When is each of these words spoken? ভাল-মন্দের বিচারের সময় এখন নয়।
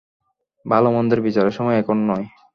ভাল-মন্দের 0.65 1.19
বিচারের 1.21 1.51
সময় 1.51 1.79
এখন 1.79 1.97
নয়। 2.07 2.25